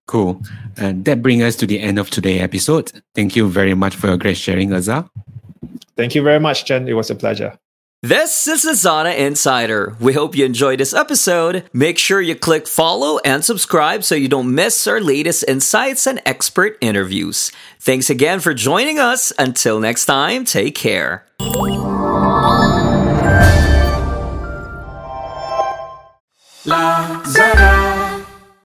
Cool. 0.05 0.41
And 0.75 1.05
that 1.05 1.21
brings 1.21 1.43
us 1.43 1.55
to 1.57 1.65
the 1.65 1.79
end 1.79 1.97
of 1.97 2.09
today's 2.09 2.41
episode. 2.41 2.91
Thank 3.15 3.37
you 3.37 3.47
very 3.47 3.73
much 3.73 3.95
for 3.95 4.07
your 4.07 4.17
great 4.17 4.35
sharing, 4.35 4.69
Irza. 4.69 5.09
Thank 5.95 6.13
you 6.13 6.21
very 6.21 6.39
much, 6.39 6.65
Chen. 6.65 6.87
It 6.87 6.93
was 6.93 7.09
a 7.09 7.15
pleasure. 7.15 7.57
This 8.03 8.49
is 8.49 8.65
Lazada 8.65 9.17
Insider. 9.17 9.95
We 9.97 10.11
hope 10.11 10.35
you 10.35 10.43
enjoyed 10.43 10.81
this 10.81 10.93
episode. 10.93 11.63
Make 11.71 11.97
sure 11.97 12.19
you 12.19 12.35
click 12.35 12.67
follow 12.67 13.19
and 13.19 13.45
subscribe 13.45 14.03
so 14.03 14.13
you 14.13 14.27
don't 14.27 14.53
miss 14.53 14.85
our 14.87 14.99
latest 14.99 15.45
insights 15.47 16.05
and 16.05 16.21
expert 16.25 16.77
interviews. 16.81 17.53
Thanks 17.79 18.09
again 18.09 18.41
for 18.41 18.53
joining 18.53 18.99
us. 18.99 19.31
Until 19.39 19.79
next 19.79 20.03
time, 20.03 20.43
take 20.43 20.75
care. 20.75 21.25
Lazada. 26.65 27.82